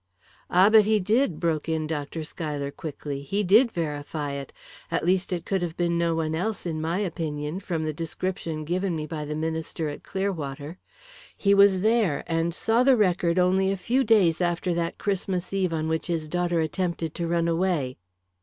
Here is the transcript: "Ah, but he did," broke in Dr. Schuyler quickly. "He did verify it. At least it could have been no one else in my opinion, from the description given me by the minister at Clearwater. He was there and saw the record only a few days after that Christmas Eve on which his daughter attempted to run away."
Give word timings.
"Ah, 0.49 0.67
but 0.71 0.85
he 0.85 0.99
did," 0.99 1.39
broke 1.39 1.69
in 1.69 1.85
Dr. 1.85 2.23
Schuyler 2.23 2.71
quickly. 2.71 3.21
"He 3.21 3.43
did 3.43 3.71
verify 3.71 4.31
it. 4.31 4.51
At 4.89 5.05
least 5.05 5.31
it 5.31 5.45
could 5.45 5.61
have 5.61 5.77
been 5.77 5.95
no 5.99 6.15
one 6.15 6.33
else 6.33 6.65
in 6.65 6.81
my 6.81 6.97
opinion, 6.97 7.59
from 7.59 7.83
the 7.83 7.93
description 7.93 8.63
given 8.65 8.95
me 8.95 9.05
by 9.05 9.25
the 9.25 9.35
minister 9.35 9.89
at 9.89 10.01
Clearwater. 10.01 10.79
He 11.37 11.53
was 11.53 11.81
there 11.81 12.23
and 12.25 12.51
saw 12.51 12.81
the 12.81 12.97
record 12.97 13.37
only 13.37 13.71
a 13.71 13.77
few 13.77 14.03
days 14.03 14.41
after 14.41 14.73
that 14.73 14.97
Christmas 14.97 15.53
Eve 15.53 15.71
on 15.71 15.87
which 15.87 16.07
his 16.07 16.27
daughter 16.27 16.59
attempted 16.61 17.13
to 17.13 17.27
run 17.27 17.47
away." 17.47 17.99